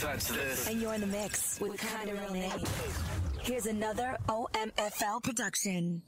[0.00, 0.66] Touch this.
[0.66, 2.68] And you're in the mix with Kinda Real Nate.
[3.42, 6.00] Here's another OMFL production.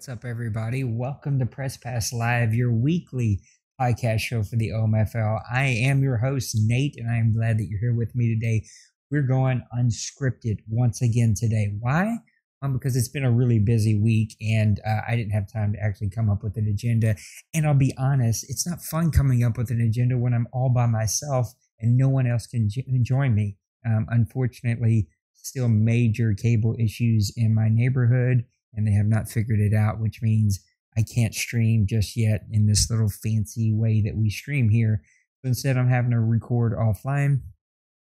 [0.00, 0.82] What's up, everybody?
[0.82, 3.42] Welcome to Press Pass Live, your weekly
[3.78, 5.42] podcast show for the OMFL.
[5.52, 8.64] I am your host, Nate, and I am glad that you're here with me today.
[9.10, 11.74] We're going unscripted once again today.
[11.80, 12.16] Why?
[12.62, 15.78] Um, because it's been a really busy week and uh, I didn't have time to
[15.78, 17.16] actually come up with an agenda.
[17.52, 20.70] And I'll be honest, it's not fun coming up with an agenda when I'm all
[20.70, 22.70] by myself and no one else can
[23.02, 23.58] join me.
[23.84, 29.74] Um, unfortunately, still major cable issues in my neighborhood and they have not figured it
[29.74, 30.60] out, which means
[30.96, 35.02] I can't stream just yet in this little fancy way that we stream here.
[35.42, 37.40] So instead, I'm having to record offline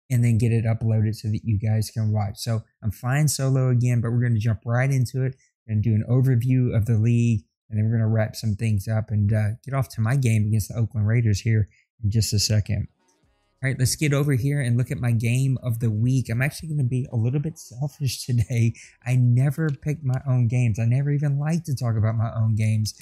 [0.09, 2.38] and then get it uploaded so that you guys can watch.
[2.38, 5.36] So I'm flying solo again, but we're going to jump right into it
[5.68, 8.88] and do an overview of the league, and then we're going to wrap some things
[8.88, 11.70] up and uh, get off to my game against the Oakland Raiders here
[12.03, 12.88] in just a second.
[13.63, 16.29] All right, let's get over here and look at my game of the week.
[16.29, 18.74] I'm actually going to be a little bit selfish today.
[19.06, 20.79] I never pick my own games.
[20.79, 22.94] I never even like to talk about my own games.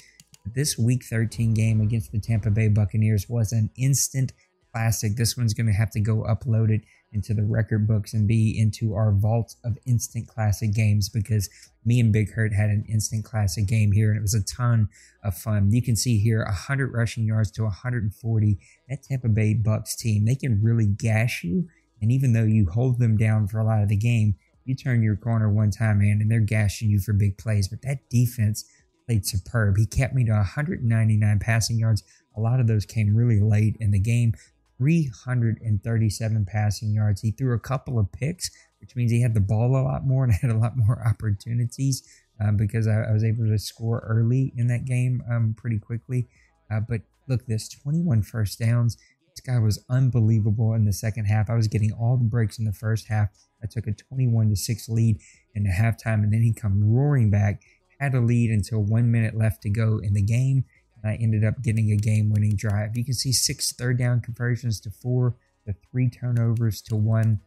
[0.46, 4.32] This week 13 game against the Tampa Bay Buccaneers was an instant
[4.72, 5.16] classic.
[5.16, 8.94] This one's going to have to go uploaded into the record books and be into
[8.94, 11.48] our vault of instant classic games because
[11.84, 14.88] me and Big Hurt had an instant classic game here and it was a ton
[15.22, 15.70] of fun.
[15.70, 18.58] You can see here 100 rushing yards to 140.
[18.88, 21.68] That Tampa Bay Bucks team, they can really gash you.
[22.00, 24.34] And even though you hold them down for a lot of the game,
[24.64, 27.68] you turn your corner one time, man, and they're gashing you for big plays.
[27.68, 28.64] But that defense
[29.06, 29.76] played superb.
[29.76, 32.02] He kept me to 199 passing yards.
[32.36, 34.34] A lot of those came really late in the game.
[34.78, 37.20] 337 passing yards.
[37.20, 40.24] He threw a couple of picks, which means he had the ball a lot more
[40.24, 42.02] and had a lot more opportunities
[42.42, 46.28] uh, because I, I, was able to score early in that game um, pretty quickly.
[46.70, 48.96] Uh, but look, this 21 first downs.
[49.34, 51.48] This guy was unbelievable in the second half.
[51.48, 53.28] I was getting all the breaks in the first half.
[53.62, 55.20] I took a 21 to 6 lead
[55.54, 57.62] in the halftime, and then he come roaring back.
[57.98, 60.64] Had a lead until one minute left to go in the game
[61.04, 62.96] I ended up getting a game winning drive.
[62.96, 67.40] You can see six third down conversions to four, the three turnovers to one.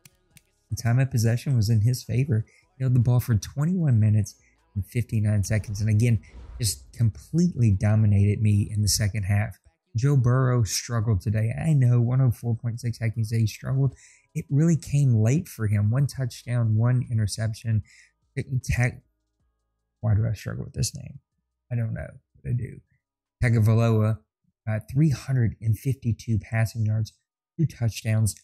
[0.69, 2.45] The time of possession was in his favor.
[2.77, 4.35] He held the ball for 21 minutes
[4.75, 5.79] and 59 seconds.
[5.79, 6.19] And again,
[6.59, 9.59] just completely dominated me in the second half.
[9.95, 11.53] Joe Burrow struggled today.
[11.57, 13.95] I know 104.6 I say he struggled.
[14.33, 15.89] It really came late for him.
[15.89, 17.83] One touchdown, one interception.
[20.01, 21.19] Why do I struggle with this name?
[21.71, 22.09] I don't know,
[22.43, 22.81] but I do.
[23.43, 24.19] Tagovailoa,
[24.67, 27.13] uh, 352 passing yards,
[27.57, 28.35] two touchdowns,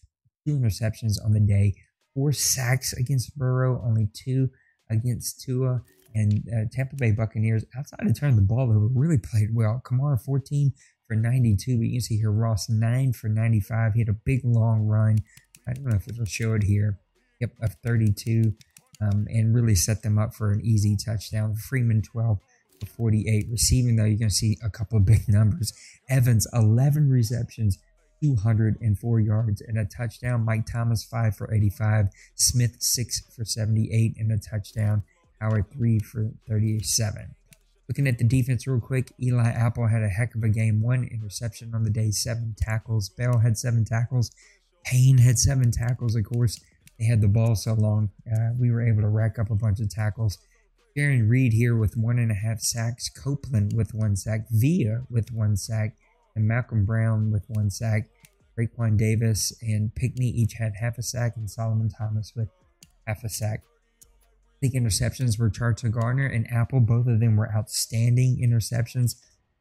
[0.46, 1.74] two interceptions on the day,
[2.14, 4.50] four sacks against Burrow, only two
[4.90, 5.82] against Tua.
[6.14, 9.80] And uh, Tampa Bay Buccaneers, outside of turning the ball over, really played well.
[9.84, 10.72] Kamara, 14
[11.08, 11.78] for 92.
[11.78, 13.94] But you can see here Ross, 9 for 95.
[13.94, 15.18] He had a big long run.
[15.66, 16.98] I don't know if it'll show it here.
[17.40, 18.54] Yep, of 32.
[19.00, 21.54] Um, and really set them up for an easy touchdown.
[21.56, 22.38] Freeman, 12
[22.86, 23.46] 48.
[23.50, 25.72] Receiving, though, you're going to see a couple of big numbers.
[26.08, 27.78] Evans, 11 receptions,
[28.22, 30.44] 204 yards, and a touchdown.
[30.44, 32.06] Mike Thomas, 5 for 85.
[32.34, 35.02] Smith, 6 for 78, and a touchdown.
[35.40, 37.34] Howard, 3 for 37.
[37.88, 40.80] Looking at the defense real quick, Eli Apple had a heck of a game.
[40.80, 43.08] One interception on the day, seven tackles.
[43.10, 44.30] Bell had seven tackles.
[44.84, 46.16] Payne had seven tackles.
[46.16, 46.58] Of course,
[46.98, 48.10] they had the ball so long.
[48.26, 50.38] Uh, we were able to rack up a bunch of tackles.
[50.96, 55.32] Aaron Reed here with one and a half sacks, Copeland with one sack, Villa with
[55.32, 55.96] one sack,
[56.36, 58.08] and Malcolm Brown with one sack.
[58.58, 62.48] Raekwon Davis and Pinkney each had half a sack, and Solomon Thomas with
[63.06, 63.62] half a sack.
[64.60, 66.80] The interceptions were Charter Gardner and Apple.
[66.80, 69.16] Both of them were outstanding interceptions.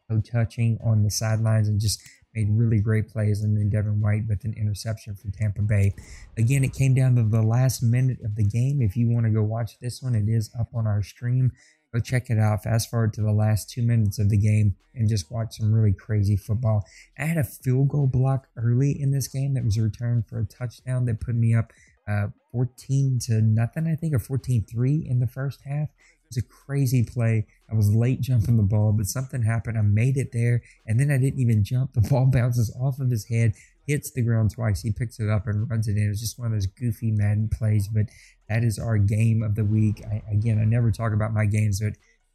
[0.09, 2.01] No touching on the sidelines and just
[2.33, 5.93] made really great plays, and then Devin White with an interception for Tampa Bay.
[6.37, 8.81] Again, it came down to the last minute of the game.
[8.81, 11.51] If you want to go watch this one, it is up on our stream.
[11.93, 12.63] Go check it out.
[12.63, 15.91] Fast forward to the last two minutes of the game and just watch some really
[15.91, 16.85] crazy football.
[17.17, 20.45] I had a field goal block early in this game that was returned for a
[20.45, 21.73] touchdown that put me up
[22.07, 25.89] uh, 14 to nothing, I think, or 14 3 in the first half.
[26.31, 27.45] It was a crazy play.
[27.71, 29.77] I was late jumping the ball, but something happened.
[29.77, 31.93] I made it there, and then I didn't even jump.
[31.93, 33.53] The ball bounces off of his head,
[33.85, 34.81] hits the ground twice.
[34.81, 36.05] He picks it up and runs it in.
[36.05, 38.05] It was just one of those goofy Madden plays, but
[38.49, 40.03] that is our game of the week.
[40.09, 41.93] I, again, I never talk about my games, but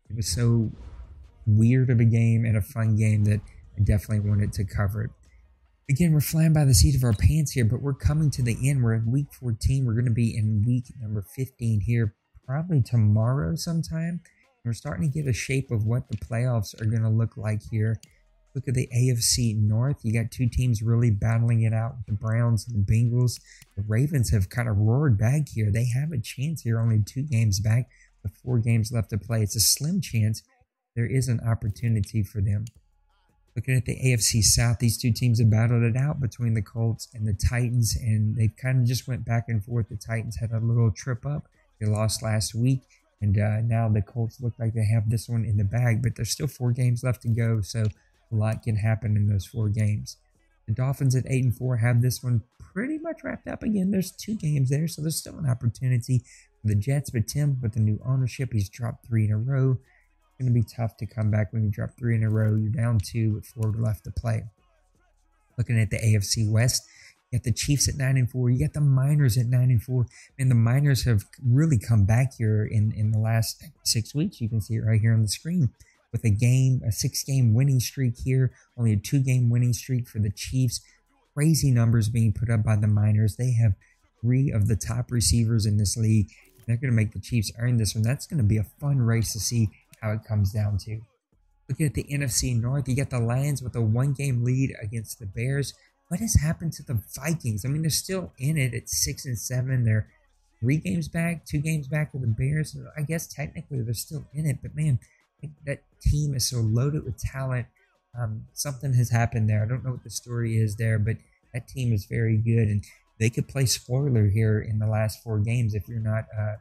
[0.09, 0.71] it was so
[1.47, 3.41] weird of a game and a fun game that
[3.77, 5.11] I definitely wanted to cover it.
[5.89, 8.57] Again, we're flying by the seat of our pants here, but we're coming to the
[8.69, 8.83] end.
[8.83, 9.85] We're in week 14.
[9.87, 12.17] We're going to be in week number 15 here,
[12.47, 14.21] probably tomorrow sometime.
[14.65, 17.63] We're starting to get a shape of what the playoffs are going to look like
[17.71, 18.01] here.
[18.55, 19.99] Look at the AFC North.
[20.03, 23.39] You got two teams really battling it out the Browns and the Bengals.
[23.77, 25.71] The Ravens have kind of roared back here.
[25.71, 27.89] They have a chance here, only two games back
[28.23, 29.43] with four games left to play.
[29.43, 30.43] It's a slim chance.
[30.95, 32.65] There is an opportunity for them.
[33.55, 37.09] Looking at the AFC South, these two teams have battled it out between the Colts
[37.15, 39.89] and the Titans, and they kind of just went back and forth.
[39.89, 41.49] The Titans had a little trip up.
[41.81, 42.83] They lost last week,
[43.21, 46.17] and uh, now the Colts look like they have this one in the bag, but
[46.17, 47.85] there's still four games left to go, so
[48.33, 50.17] a lot can happen in those four games.
[50.67, 53.91] The Dolphins at 8 and 4 have this one pretty much wrapped up again.
[53.91, 56.23] There's two games there, so there's still an opportunity
[56.61, 59.73] for the Jets, but Tim, with the new ownership, he's dropped three in a row
[59.73, 62.57] It's going to be tough to come back when you drop three in a row.
[62.57, 64.45] You're down two with four left to play.
[65.57, 66.83] Looking at the AFC West,
[67.31, 68.51] you got the Chiefs at nine and four.
[68.51, 70.07] You got the Miners at nine and four.
[70.39, 74.41] And the Miners have really come back here in in the last six weeks.
[74.41, 75.71] You can see it right here on the screen
[76.13, 78.53] with a game, a six game winning streak here.
[78.79, 80.81] Only a two game winning streak for the Chiefs.
[81.35, 83.37] Crazy numbers being put up by the Miners.
[83.37, 83.75] They have
[84.21, 86.29] three of the top receivers in this league.
[86.67, 88.03] They're going to make the Chiefs earn this one.
[88.03, 89.69] That's going to be a fun race to see
[90.01, 91.01] how it comes down to.
[91.69, 95.19] Looking at the NFC North, you got the Lions with a one game lead against
[95.19, 95.75] the Bears.
[96.09, 97.65] What has happened to the Vikings?
[97.65, 99.85] I mean, they're still in it at six and seven.
[99.85, 100.09] They're
[100.61, 102.77] three games back, two games back with the Bears.
[102.97, 104.99] I guess technically they're still in it, but man,
[105.67, 107.67] that team is so loaded with talent.
[108.19, 109.63] Um, something has happened there.
[109.63, 111.17] I don't know what the story is there, but
[111.53, 112.85] that team is very good, and
[113.19, 116.55] they could play spoiler here in the last four games if you're not uh,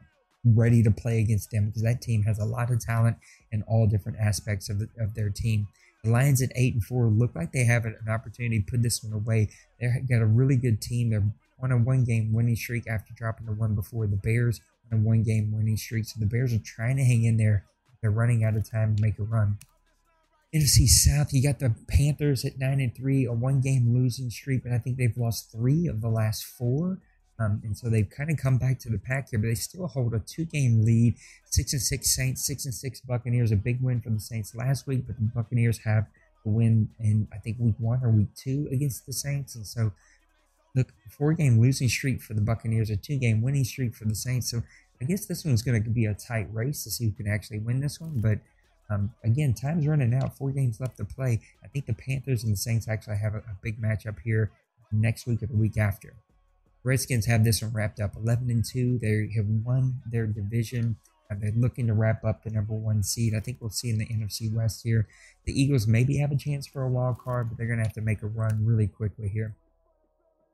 [0.44, 3.18] ready to play against them because that team has a lot of talent
[3.52, 5.68] in all different aspects of, the, of their team.
[6.06, 9.04] The Lions at eight and four look like they have an opportunity to put this
[9.04, 9.50] one away.
[9.80, 11.10] They've got a really good team.
[11.10, 11.24] They're
[11.62, 14.06] on a one game winning streak after dropping the one before.
[14.06, 16.06] The Bears on a one game winning streak.
[16.06, 17.66] So the Bears are trying to hang in there.
[18.02, 19.58] They're running out of time to make a run.
[20.54, 24.64] NFC South, you got the Panthers at nine and three, a one game losing streak,
[24.64, 27.00] but I think they've lost three of the last four.
[27.38, 29.88] Um, and so they've kind of come back to the pack here, but they still
[29.88, 31.16] hold a two-game lead.
[31.50, 33.52] Six and six Saints, six and six Buccaneers.
[33.52, 36.06] A big win for the Saints last week, but the Buccaneers have
[36.46, 39.92] a win in I think week one or week two against the Saints, and so
[40.76, 44.52] look, four-game losing streak for the Buccaneers, a two-game winning streak for the Saints.
[44.52, 44.62] So
[45.02, 47.60] I guess this one's going to be a tight race to see who can actually
[47.60, 48.40] win this one, but.
[48.88, 50.38] Um, again, time's running out.
[50.38, 51.42] Four games left to play.
[51.64, 54.52] I think the Panthers and the Saints actually have a, a big matchup here
[54.92, 56.14] next week or the week after.
[56.86, 59.00] Redskins have this one wrapped up 11 and 2.
[59.02, 60.98] They have won their division.
[61.32, 63.34] and they're looking to wrap up the number one seed.
[63.36, 65.08] I think we'll see in the NFC West here.
[65.46, 67.94] The Eagles maybe have a chance for a wild card, but they're going to have
[67.94, 69.56] to make a run really quickly here.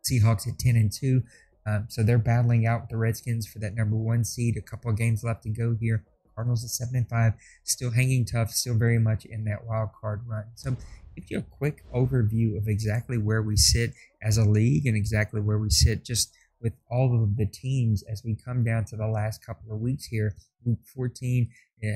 [0.09, 1.21] Seahawks at 10 and 2.
[1.67, 4.55] Um, so they're battling out with the Redskins for that number one seed.
[4.55, 6.05] A couple of games left to go here.
[6.33, 7.33] Cardinals at 7 and 5,
[7.65, 10.45] still hanging tough, still very much in that wild card run.
[10.55, 10.77] So
[11.15, 15.41] give you a quick overview of exactly where we sit as a league and exactly
[15.41, 19.08] where we sit just with all of the teams as we come down to the
[19.08, 20.36] last couple of weeks here.
[20.63, 21.50] Week 14,
[21.84, 21.88] uh,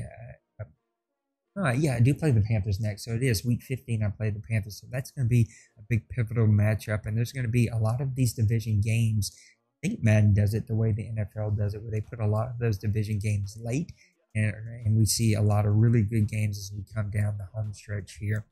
[1.58, 3.04] uh, yeah, I do play the Panthers next.
[3.04, 4.02] So it is week 15.
[4.02, 4.78] I play the Panthers.
[4.80, 7.06] So that's going to be a big pivotal matchup.
[7.06, 9.34] And there's going to be a lot of these division games.
[9.82, 12.26] I think Madden does it the way the NFL does it, where they put a
[12.26, 13.92] lot of those division games late.
[14.34, 14.52] And,
[14.84, 17.72] and we see a lot of really good games as we come down the home
[17.72, 18.44] stretch here.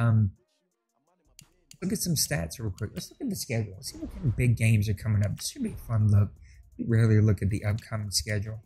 [0.00, 0.32] Um,
[1.82, 2.90] look at some stats real quick.
[2.94, 3.74] Let's look at the schedule.
[3.74, 5.36] Let's see what kind of big games are coming up.
[5.36, 6.30] This should be a fun look.
[6.78, 8.62] We rarely look at the upcoming schedule.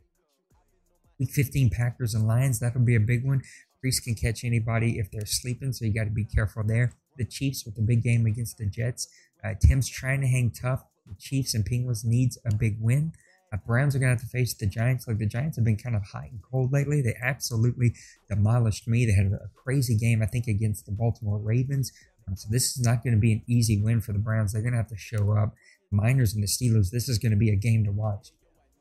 [1.18, 2.58] Week 15 Packers and Lions.
[2.60, 3.42] That'll be a big one.
[3.80, 6.92] Priest can catch anybody if they're sleeping, so you got to be careful there.
[7.18, 9.08] The Chiefs with the big game against the Jets.
[9.44, 10.84] Uh, Tim's trying to hang tough.
[11.06, 13.12] The Chiefs and Penguins needs a big win.
[13.54, 15.06] Uh, Browns are going to have to face the Giants.
[15.06, 17.00] Like the Giants have been kind of hot and cold lately.
[17.00, 17.94] They absolutely
[18.28, 19.06] demolished me.
[19.06, 21.92] They had a crazy game, I think, against the Baltimore Ravens.
[22.26, 24.52] Um, so this is not going to be an easy win for the Browns.
[24.52, 25.54] They're going to have to show up.
[25.92, 28.30] Miners and the Steelers, this is going to be a game to watch.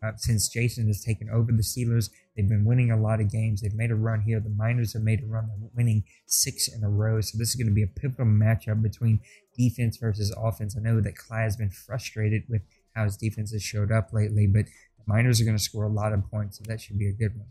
[0.03, 3.62] Uh, since Jason has taken over the Steelers, they've been winning a lot of games.
[3.62, 4.39] They've made a run here.
[4.39, 5.50] The Miners have made a run.
[5.75, 7.22] Winning six in a row.
[7.22, 9.22] So this is going to be a pivotal matchup between
[9.58, 10.75] defense versus offense.
[10.75, 12.63] I know that Clyde has been frustrated with
[12.95, 15.89] how his defense has showed up lately, but the Miners are going to score a
[15.89, 17.47] lot of points, so that should be a good one.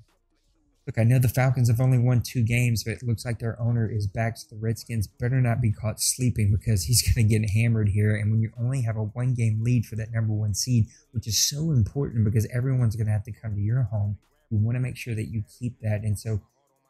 [0.86, 3.60] Look, I know the Falcons have only won two games, but it looks like their
[3.60, 4.36] owner is back.
[4.36, 8.16] So the Redskins better not be caught sleeping because he's going to get hammered here.
[8.16, 11.28] And when you only have a one game lead for that number one seed, which
[11.28, 14.18] is so important because everyone's going to have to come to your home,
[14.50, 16.02] you want to make sure that you keep that.
[16.02, 16.40] And so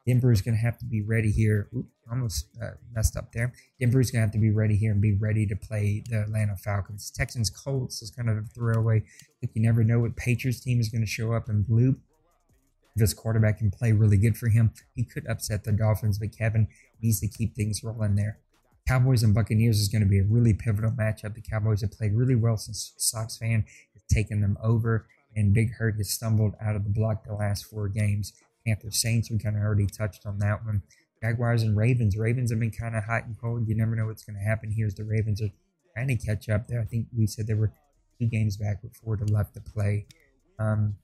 [0.07, 1.69] Denver is going to have to be ready here.
[1.75, 3.53] Ooh, almost uh, messed up there.
[3.79, 6.23] Denver is going to have to be ready here and be ready to play the
[6.23, 7.11] Atlanta Falcons.
[7.11, 9.05] Texans Colts is kind of a throwaway.
[9.43, 11.97] Look, you never know what Patriots team is going to show up in blue
[12.95, 16.37] if his quarterback can play really good for him, he could upset the Dolphins, but
[16.37, 16.69] Kevin
[17.01, 18.39] needs to keep things rolling there.
[18.87, 21.35] Cowboys and Buccaneers is going to be a really pivotal matchup.
[21.35, 25.73] The Cowboys have played really well since Sox fan has taken them over, and Big
[25.75, 28.33] Hurt has stumbled out of the block the last four games.
[28.67, 30.83] Panthers Saints, we kind of already touched on that one.
[31.23, 32.17] Jaguars and Ravens.
[32.17, 33.69] Ravens have been kind of hot and cold.
[33.69, 35.51] You never know what's going to happen here as the Ravens are
[35.95, 36.81] trying to catch up there.
[36.81, 37.73] I think we said they were
[38.19, 40.07] two games back with four to left to play.
[40.59, 40.97] Um,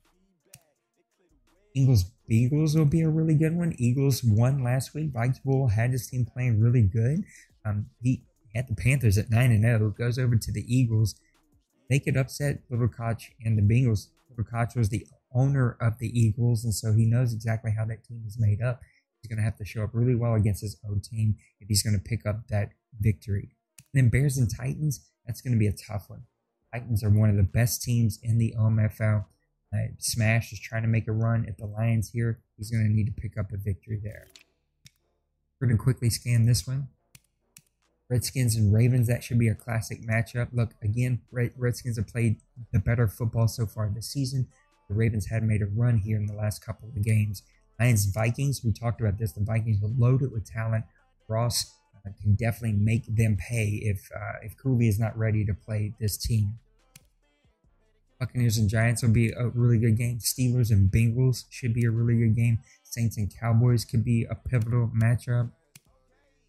[1.74, 3.74] Eagles Eagles will be a really good one.
[3.78, 5.12] Eagles won last week.
[5.12, 7.24] Vikes Bull had his team playing really good.
[7.64, 8.22] Um, he
[8.54, 9.86] had the Panthers at nine and zero.
[9.86, 11.14] Oh, goes over to the Eagles.
[11.88, 14.08] They could upset Little Koch and the Bengals.
[14.30, 18.04] Little Koch was the owner of the Eagles, and so he knows exactly how that
[18.04, 18.80] team is made up.
[19.20, 21.82] He's going to have to show up really well against his own team if he's
[21.82, 23.50] going to pick up that victory.
[23.92, 26.22] And then Bears and Titans, that's going to be a tough one.
[26.72, 29.24] Titans are one of the best teams in the OMFL.
[29.72, 32.40] Uh, Smash is trying to make a run at the Lions here.
[32.56, 34.28] He's going to need to pick up a victory there.
[35.60, 36.88] We're going to quickly scan this one.
[38.08, 40.48] Redskins and Ravens, that should be a classic matchup.
[40.52, 42.36] Look, again, Redskins have played
[42.72, 44.48] the better football so far this season.
[44.88, 47.42] The Ravens had made a run here in the last couple of games.
[47.78, 49.32] Lions Vikings, we talked about this.
[49.32, 50.84] The Vikings are loaded with talent.
[51.28, 55.54] Ross uh, can definitely make them pay if uh, if Cooley is not ready to
[55.54, 56.58] play this team.
[58.18, 60.18] Buccaneers and Giants will be a really good game.
[60.18, 62.58] Steelers and Bengals should be a really good game.
[62.82, 65.52] Saints and Cowboys could be a pivotal matchup.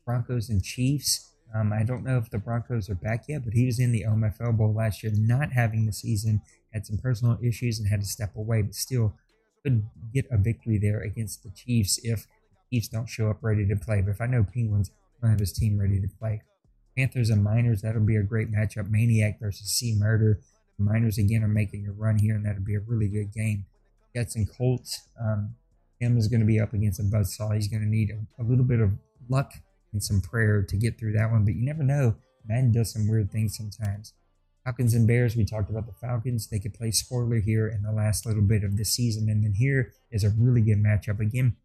[0.06, 1.36] Broncos and Chiefs.
[1.54, 4.06] Um, I don't know if the Broncos are back yet, but he was in the
[4.08, 6.42] OMFL Bowl last year, not having the season,
[6.74, 9.16] had some personal issues and had to step away, but still
[9.64, 9.84] could
[10.14, 13.76] get a victory there against the Chiefs if the Chiefs don't show up ready to
[13.76, 14.02] play.
[14.02, 16.42] But if I know Penguins don't have his team ready to play.
[16.98, 18.90] Panthers and Miners, that'll be a great matchup.
[18.90, 20.42] Maniac versus C Murder.
[20.78, 23.66] Miners again are making a run here, and that'll be a really good game.
[24.16, 25.08] Jets and Colts.
[25.22, 25.56] Um,
[26.00, 27.54] him is going to be up against a buzzsaw.
[27.54, 28.92] He's going to need a, a, little bit of
[29.28, 29.52] luck
[29.92, 32.16] and some prayer to get through that one, but you never know.
[32.48, 34.14] Madden does some weird things sometimes.
[34.66, 36.48] Falcons and Bears, we talked about the Falcons.
[36.48, 39.30] They could play spoiler here in the last little bit of the season.
[39.30, 41.20] And then here is a really good matchup.
[41.20, 41.56] Again,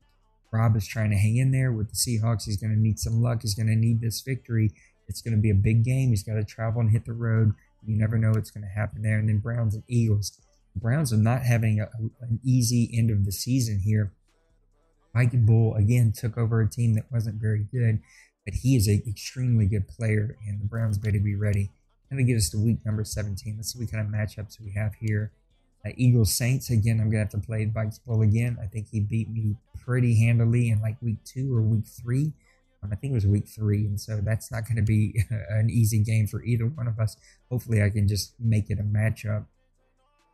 [0.52, 2.44] Rob is trying to hang in there with the Seahawks.
[2.44, 3.42] He's going to need some luck.
[3.42, 4.70] He's going to need this victory.
[5.08, 6.10] It's going to be a big game.
[6.10, 7.52] He's got to travel and hit the road.
[7.86, 9.18] You never know what's going to happen there.
[9.18, 10.40] And then Browns and Eagles.
[10.74, 11.88] The Browns are not having a,
[12.20, 14.12] an easy end of the season here.
[15.14, 18.00] Mike Bull again took over a team that wasn't very good,
[18.44, 21.70] but he is an extremely good player, and the Browns better be ready.
[22.14, 23.54] And to get us to week number 17.
[23.56, 25.33] Let's see what kind of matchups we have here.
[25.85, 27.00] Uh, Eagles Saints again.
[27.00, 28.56] I'm gonna have to play Vikes Bull again.
[28.62, 32.33] I think he beat me pretty handily in like week two or week three.
[32.85, 35.71] Um, I think it was week three, and so that's not going to be an
[35.71, 37.16] easy game for either one of us.
[37.50, 39.47] Hopefully, I can just make it a matchup.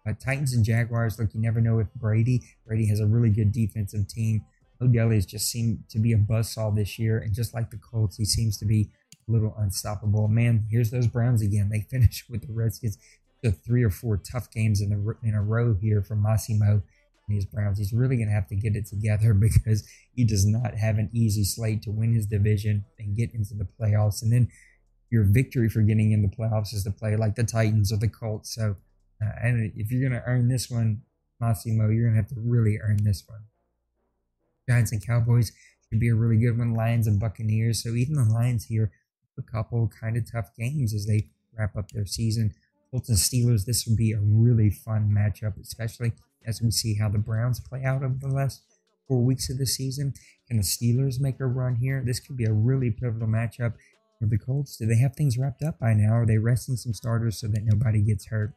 [0.06, 1.18] Uh, Titans and Jaguars.
[1.18, 2.42] Look, you never know with Brady.
[2.66, 4.44] Brady has a really good defensive team.
[4.82, 8.18] Odell has just seemed to be a buzzsaw this year, and just like the Colts,
[8.18, 8.90] he seems to be
[9.28, 10.28] a little unstoppable.
[10.28, 11.68] Man, here's those Browns again.
[11.70, 12.98] They finish with the Redskins.
[13.42, 16.82] The three or four tough games in a in a row here for Massimo and
[17.28, 17.78] these Browns.
[17.78, 21.08] He's really going to have to get it together because he does not have an
[21.14, 24.22] easy slate to win his division and get into the playoffs.
[24.22, 24.48] And then
[25.10, 28.08] your victory for getting in the playoffs is to play like the Titans or the
[28.08, 28.54] Colts.
[28.54, 28.76] So,
[29.22, 31.02] uh, and if you're going to earn this one,
[31.40, 33.40] Massimo, you're going to have to really earn this one.
[34.68, 35.52] Giants and Cowboys
[35.88, 36.74] should be a really good one.
[36.74, 37.82] Lions and Buccaneers.
[37.82, 38.92] So even the Lions here,
[39.40, 42.52] a couple kind of tough games as they wrap up their season.
[42.90, 46.12] Colts and Steelers, this would be a really fun matchup, especially
[46.46, 48.62] as we see how the Browns play out over the last
[49.06, 50.14] four weeks of the season.
[50.48, 52.02] Can the Steelers make a run here?
[52.04, 53.74] This could be a really pivotal matchup
[54.18, 54.76] for the Colts.
[54.76, 56.12] Do they have things wrapped up by now?
[56.14, 58.54] Are they resting some starters so that nobody gets hurt?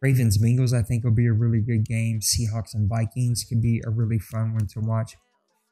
[0.00, 2.20] Ravens Bengals, I think, will be a really good game.
[2.20, 5.16] Seahawks and Vikings could be a really fun one to watch.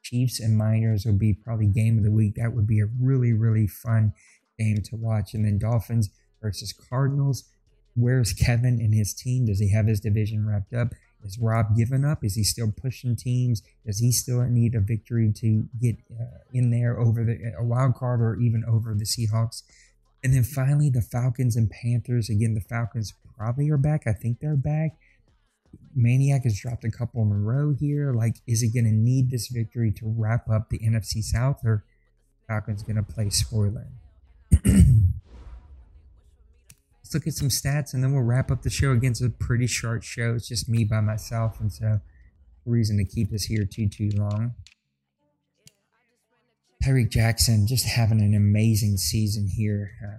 [0.09, 2.35] Chiefs and Miners will be probably game of the week.
[2.35, 4.13] That would be a really, really fun
[4.57, 5.33] game to watch.
[5.33, 6.09] And then Dolphins
[6.41, 7.43] versus Cardinals.
[7.95, 9.45] Where's Kevin and his team?
[9.45, 10.93] Does he have his division wrapped up?
[11.23, 12.23] Is Rob giving up?
[12.23, 13.61] Is he still pushing teams?
[13.85, 17.95] Does he still need a victory to get uh, in there over the a wild
[17.95, 19.63] card or even over the Seahawks?
[20.23, 22.29] And then finally, the Falcons and Panthers.
[22.29, 24.03] Again, the Falcons probably are back.
[24.07, 24.91] I think they're back.
[25.95, 28.13] Maniac has dropped a couple in a row here.
[28.13, 31.83] Like, is he going to need this victory to wrap up the NFC South, or
[32.47, 33.87] Falcons going to play spoiler?
[34.63, 34.83] Let's
[37.13, 38.91] look at some stats, and then we'll wrap up the show.
[38.91, 40.35] Against a pretty short show.
[40.35, 42.01] It's just me by myself, and so
[42.65, 44.53] reason to keep this here too too long.
[46.83, 49.91] Tyreek Jackson just having an amazing season here.
[50.03, 50.17] Uh,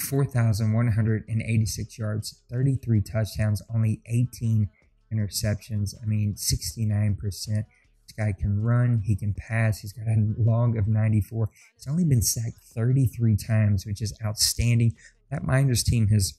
[0.00, 4.68] 4,186 yards, 33 touchdowns, only 18
[5.12, 5.94] interceptions.
[6.02, 7.16] I mean, 69%.
[7.22, 7.66] This
[8.16, 11.48] guy can run, he can pass, he's got a log of 94.
[11.76, 14.94] He's only been sacked 33 times, which is outstanding.
[15.30, 16.34] That Miners team has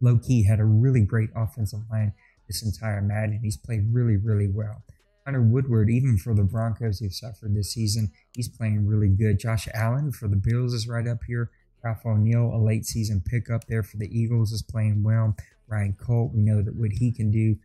[0.00, 2.12] low key had a really great offensive line
[2.48, 3.40] this entire Madden.
[3.42, 4.84] He's played really, really well.
[5.24, 9.38] Hunter Woodward, even for the Broncos who've suffered this season, he's playing really good.
[9.38, 11.50] Josh Allen for the Bills is right up here.
[11.84, 15.36] Ralph O'Neill, a late season pickup there for the Eagles, is playing well.
[15.68, 17.56] Ryan Colt, we know that what he can do.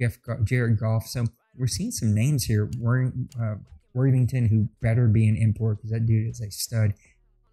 [0.00, 1.06] Jeff Jared Goff.
[1.06, 2.70] So we're seeing some names here.
[3.40, 3.54] Uh,
[3.94, 6.94] Worthington, who better be an import because that dude is a stud.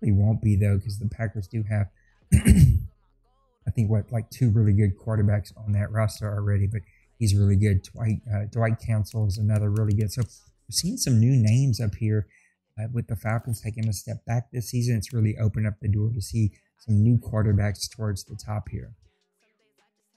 [0.01, 1.87] He won't be though because the Packers do have,
[2.33, 6.65] I think, what like two really good quarterbacks on that roster already.
[6.65, 6.81] But
[7.17, 7.83] he's really good.
[7.83, 10.11] Dwight uh, Dwight Council is another really good.
[10.11, 12.27] So we're seeing some new names up here
[12.91, 16.11] with the Falcons taking a step back this season, it's really opened up the door
[16.13, 18.93] to see some new quarterbacks towards the top here.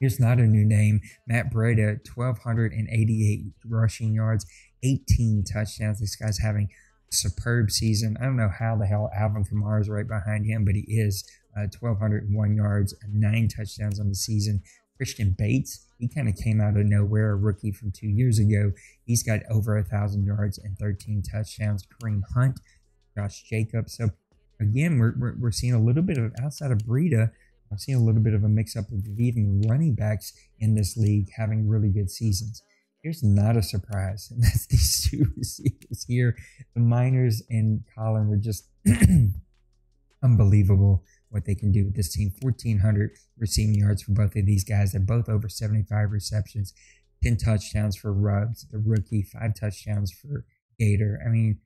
[0.01, 1.01] Here's not a new name.
[1.29, 4.45] Matt Breida, 1,288 rushing yards,
[4.83, 6.01] 18 touchdowns.
[6.01, 6.69] This guy's having
[7.13, 8.17] a superb season.
[8.21, 11.25] I don't know how the hell Alvin Kamara is right behind him, but he is.
[11.57, 14.63] Uh, 1,201 yards, nine touchdowns on the season.
[15.03, 18.71] Christian Bates, he kind of came out of nowhere, a rookie from two years ago.
[19.05, 21.85] He's got over a thousand yards and 13 touchdowns.
[21.85, 22.61] Kareem Hunt,
[23.17, 23.97] Josh Jacobs.
[23.97, 24.11] So
[24.61, 27.33] again, we're, we're, we're seeing a little bit of outside of Breida.
[27.69, 30.97] I'm seeing a little bit of a mix up of even running backs in this
[30.97, 32.63] league having really good seasons.
[33.03, 36.37] Here's not a surprise, and that's these two receivers here.
[36.75, 38.69] The Miners and Colin were just
[40.23, 42.33] unbelievable what they can do with this team.
[42.41, 44.93] 1,400 receiving yards for both of these guys.
[44.93, 46.75] They're both over 75 receptions,
[47.23, 50.45] 10 touchdowns for Ruggs, the rookie, five touchdowns for
[50.79, 51.21] Gator.
[51.25, 51.59] I mean,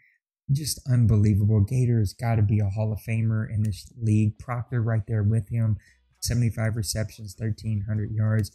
[0.53, 1.61] just unbelievable.
[1.61, 4.39] Gator has got to be a Hall of Famer in this league.
[4.39, 5.77] Proctor right there with him,
[6.21, 8.53] 75 receptions, 1,300 yards.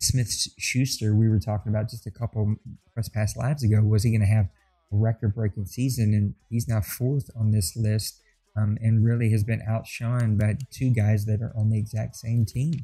[0.00, 2.56] Smith Schuster, we were talking about just a couple
[2.92, 3.82] press pass lives ago.
[3.82, 4.46] Was he going to have
[4.92, 6.14] a record breaking season?
[6.14, 8.20] And he's now fourth on this list
[8.58, 12.44] um, and really has been outshone by two guys that are on the exact same
[12.44, 12.74] team.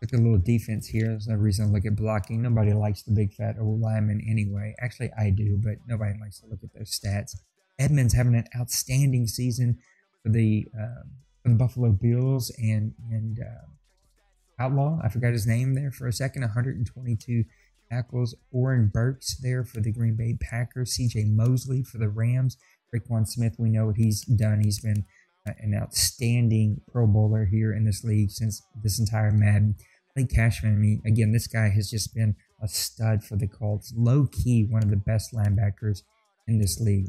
[0.00, 1.08] Look at a little defense here.
[1.08, 2.42] There's no reason to look at blocking.
[2.42, 4.74] Nobody likes the big fat old lineman anyway.
[4.80, 7.36] Actually, I do, but nobody likes to look at those stats.
[7.78, 9.78] Edmonds having an outstanding season
[10.22, 11.02] for the uh,
[11.42, 13.66] for the Buffalo Bills and and uh,
[14.60, 14.98] Outlaw.
[15.02, 16.42] I forgot his name there for a second.
[16.42, 17.44] 122
[17.90, 18.34] tackles.
[18.50, 20.92] Oren Burks there for the Green Bay Packers.
[20.94, 21.26] C.J.
[21.26, 22.56] Mosley for the Rams.
[22.94, 24.60] Roquan Smith, we know what he's done.
[24.62, 25.04] He's been
[25.46, 29.76] uh, an outstanding Pro Bowler here in this league since this entire Madden.
[30.14, 33.92] Blake Cashman, I mean, again, this guy has just been a stud for the Colts.
[33.96, 36.02] Low key, one of the best linebackers
[36.46, 37.08] in this league.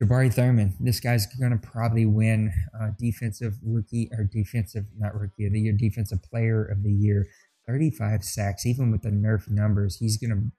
[0.00, 5.46] Jabari Thurman, this guy's going to probably win uh, defensive rookie or defensive, not rookie
[5.46, 7.26] of the year, defensive player of the year.
[7.66, 9.96] 35 sacks, even with the nerf numbers.
[9.96, 10.52] He's going to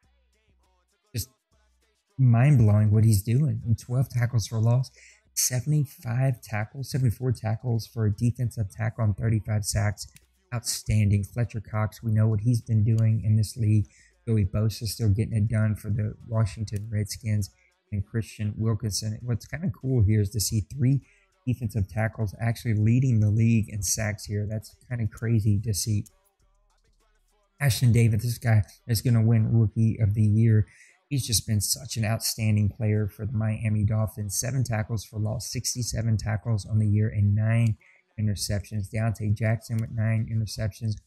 [2.20, 3.62] mind blowing what he's doing.
[3.66, 4.92] And 12 tackles for loss,
[5.36, 10.08] 75 tackles, 74 tackles for a defensive tackle on 35 sacks.
[10.54, 11.24] Outstanding.
[11.24, 13.86] Fletcher Cox, we know what he's been doing in this league.
[14.28, 17.52] Joey Bosa still getting it done for the Washington Redskins
[17.92, 19.20] and Christian Wilkinson.
[19.22, 21.02] What's kind of cool here is to see three
[21.46, 24.48] defensive tackles actually leading the league in sacks here.
[24.50, 26.06] That's kind of crazy to see.
[27.62, 30.68] Ashton Davis, this guy is going to win Rookie of the Year.
[31.10, 34.40] He's just been such an outstanding player for the Miami Dolphins.
[34.40, 37.78] Seven tackles for loss, 67 tackles on the year, and nine
[38.20, 38.92] interceptions.
[38.94, 40.98] Deontay Jackson with nine interceptions.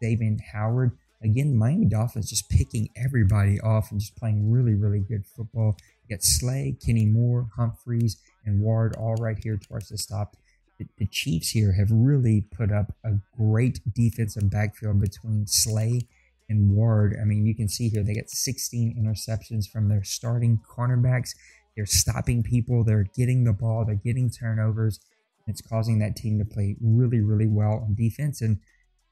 [0.00, 0.92] David Howard.
[1.24, 5.76] Again, the Miami Dolphins just picking everybody off and just playing really, really good football.
[6.06, 10.36] You got Slay, Kenny Moore, Humphreys, and Ward all right here towards the stop.
[10.78, 16.02] The, the Chiefs here have really put up a great defensive backfield between Slay
[16.48, 17.16] and Ward.
[17.20, 21.30] I mean, you can see here they get 16 interceptions from their starting cornerbacks.
[21.76, 22.84] They're stopping people.
[22.84, 23.84] They're getting the ball.
[23.84, 25.00] They're getting turnovers.
[25.46, 28.40] It's causing that team to play really, really well on defense.
[28.42, 28.58] And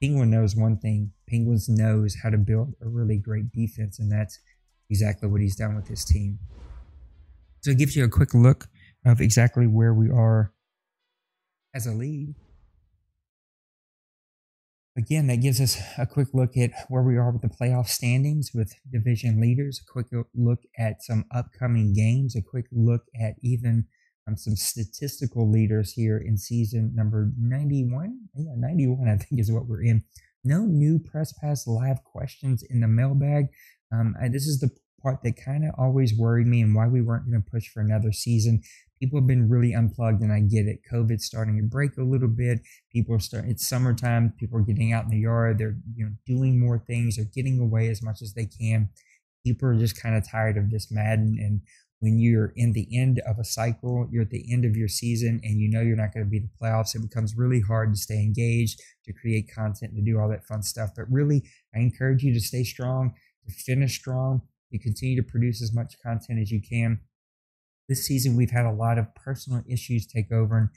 [0.02, 1.12] Penguin knows one thing.
[1.28, 4.38] Penguins knows how to build a really great defense, and that's
[4.90, 6.38] exactly what he's done with his team.
[7.62, 8.68] So it gives you a quick look
[9.04, 10.52] of exactly where we are
[11.74, 12.34] as a league.
[14.96, 18.52] Again, that gives us a quick look at where we are with the playoff standings
[18.54, 23.86] with division leaders, a quick look at some upcoming games, a quick look at even
[24.26, 28.20] um, some statistical leaders here in season number 91.
[28.34, 30.02] Yeah, 91, I think, is what we're in.
[30.42, 33.48] No new Press Pass live questions in the mailbag.
[33.92, 34.70] Um, I, this is the
[35.02, 37.80] part that kind of always worried me and why we weren't going to push for
[37.80, 38.62] another season.
[39.00, 40.80] People have been really unplugged, and I get it.
[40.90, 42.60] COVID's starting to break a little bit.
[42.92, 43.50] People are starting.
[43.50, 44.32] It's summertime.
[44.38, 45.58] People are getting out in the yard.
[45.58, 47.16] They're you know doing more things.
[47.16, 48.88] They're getting away as much as they can.
[49.44, 51.60] People are just kind of tired of this Madden and
[52.00, 55.40] when you're in the end of a cycle, you're at the end of your season,
[55.42, 57.98] and you know you're not going to be the playoffs, it becomes really hard to
[57.98, 60.90] stay engaged, to create content, to do all that fun stuff.
[60.94, 61.42] But really,
[61.74, 63.14] I encourage you to stay strong,
[63.46, 67.00] to finish strong, to continue to produce as much content as you can.
[67.88, 70.68] This season, we've had a lot of personal issues take over, and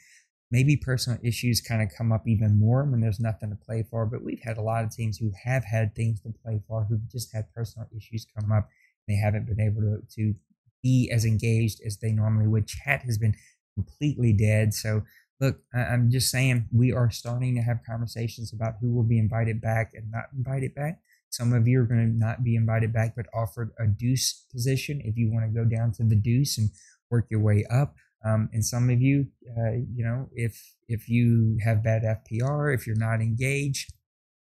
[0.52, 4.06] maybe personal issues kind of come up even more when there's nothing to play for.
[4.06, 7.10] But we've had a lot of teams who have had things to play for, who've
[7.10, 8.69] just had personal issues come up.
[9.08, 10.36] They haven't been able to, to
[10.84, 12.67] be as engaged as they normally would.
[12.67, 13.36] Chat has been
[13.76, 14.74] completely dead.
[14.74, 15.04] So,
[15.39, 19.62] look, I'm just saying we are starting to have conversations about who will be invited
[19.62, 21.00] back and not invited back.
[21.32, 25.02] Some of you are going to not be invited back, but offered a deuce position
[25.04, 26.69] if you want to go down to the deuce and
[27.10, 27.95] work your way up.
[28.26, 32.86] Um, and some of you, uh, you know, if if you have bad FPR, if
[32.86, 33.93] you're not engaged,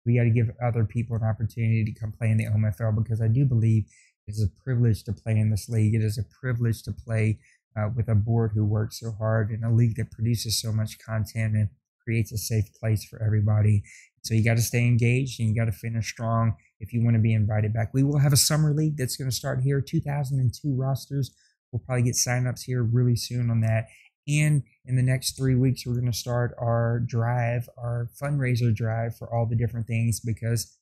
[0.05, 3.21] we got to give other people an opportunity to come play in the OMFL because
[3.21, 3.85] I do believe
[4.27, 5.95] it is a privilege to play in this league.
[5.95, 7.39] It is a privilege to play
[7.77, 10.99] uh, with a board who works so hard in a league that produces so much
[10.99, 11.69] content and
[12.03, 13.83] creates a safe place for everybody.
[14.23, 17.15] So you got to stay engaged and you got to finish strong if you want
[17.15, 17.93] to be invited back.
[17.93, 21.31] We will have a summer league that's going to start here, 2002 rosters.
[21.71, 23.87] We'll probably get signups here really soon on that.
[24.27, 29.17] And in the next three weeks, we're going to start our drive, our fundraiser drive
[29.17, 30.77] for all the different things because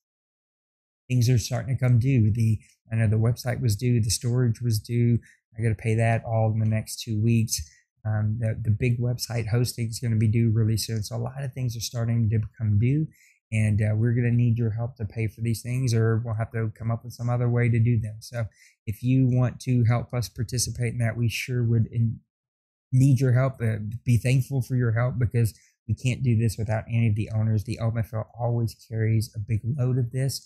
[1.08, 2.32] things are starting to come due.
[2.32, 2.60] The
[2.92, 5.20] I know the website was due, the storage was due.
[5.58, 7.62] I got to pay that all in the next two weeks.
[8.06, 11.04] Um, the, the big website hosting is going to be due really soon.
[11.04, 13.08] So a lot of things are starting to become due,
[13.52, 16.34] and uh, we're going to need your help to pay for these things, or we'll
[16.34, 18.18] have to come up with some other way to do them.
[18.20, 18.46] So
[18.86, 22.20] if you want to help us participate in that, we sure would in,
[22.92, 23.62] need your help.
[23.62, 25.54] Uh, be thankful for your help because
[25.88, 27.64] we can't do this without any of the owners.
[27.64, 30.46] The OMFL always carries a big load of this.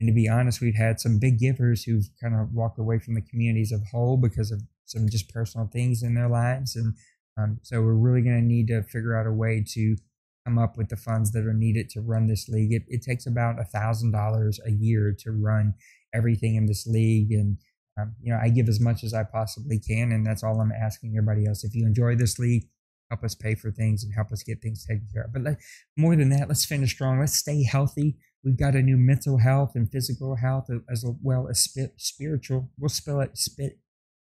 [0.00, 3.14] And to be honest, we've had some big givers who've kind of walked away from
[3.14, 6.76] the communities of whole because of some just personal things in their lives.
[6.76, 6.94] And
[7.38, 9.96] um, so we're really going to need to figure out a way to
[10.44, 12.72] come up with the funds that are needed to run this league.
[12.72, 15.74] It, it takes about a thousand dollars a year to run
[16.14, 17.32] everything in this league.
[17.32, 17.58] And,
[17.98, 20.12] um, you know, I give as much as I possibly can.
[20.12, 21.64] And that's all I'm asking everybody else.
[21.64, 22.64] If you enjoy this league,
[23.10, 25.32] help us pay for things and help us get things taken care of.
[25.32, 25.58] But let,
[25.96, 27.20] more than that, let's finish strong.
[27.20, 28.16] Let's stay healthy.
[28.42, 32.70] We've got a new mental health and physical health as well as spiritual.
[32.78, 33.78] We'll spell it spit,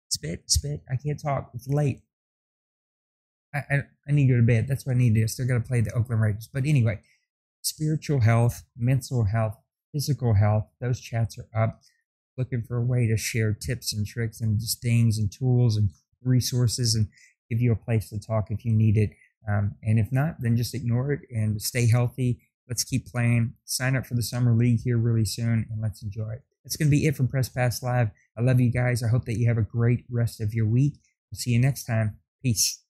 [0.08, 0.80] spit, spit.
[0.90, 1.50] I can't talk.
[1.52, 2.00] It's late.
[3.54, 4.66] I, I, I need to go to bed.
[4.68, 5.28] That's what I need to do.
[5.28, 6.48] Still got to play the Oakland Raiders.
[6.52, 7.00] But anyway,
[7.62, 9.56] spiritual health, mental health,
[9.92, 11.80] physical health, those chats are up.
[12.38, 15.90] Looking for a way to share tips and tricks and just things and tools and
[16.22, 17.08] resources and
[17.48, 19.10] give you a place to talk if you need it.
[19.48, 23.54] Um, and if not, then just ignore it and stay healthy Let's keep playing.
[23.64, 26.42] Sign up for the summer league here really soon, and let's enjoy it.
[26.64, 28.10] That's going to be it from Press Pass Live.
[28.36, 29.02] I love you guys.
[29.02, 30.94] I hope that you have a great rest of your week.
[31.30, 32.18] We'll see you next time.
[32.42, 32.85] Peace.